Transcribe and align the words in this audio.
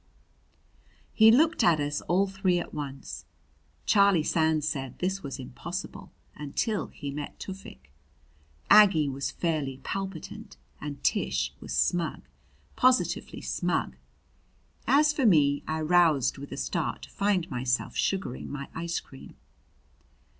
He 1.13 1.29
looked 1.29 1.63
at 1.63 1.79
us 1.79 2.01
all 2.01 2.25
three 2.25 2.57
at 2.57 2.73
once 2.73 3.25
Charlie 3.85 4.23
Sands 4.23 4.67
said 4.67 4.97
this 4.97 5.21
was 5.21 5.37
impossible, 5.37 6.11
until 6.35 6.87
he 6.87 7.11
met 7.11 7.37
Tufik. 7.39 7.91
Aggie 8.67 9.07
was 9.09 9.29
fairly 9.29 9.77
palpitant 9.83 10.57
and 10.81 11.03
Tish 11.03 11.53
was 11.59 11.77
smug, 11.77 12.23
positively 12.75 13.41
smug. 13.41 13.95
As 14.87 15.13
for 15.13 15.27
me, 15.27 15.61
I 15.67 15.81
roused 15.81 16.39
with 16.39 16.51
a 16.51 16.57
start 16.57 17.03
to 17.03 17.09
find 17.11 17.47
myself 17.51 17.95
sugaring 17.95 18.49
my 18.51 18.69
ice 18.73 18.99
cream. 18.99 19.35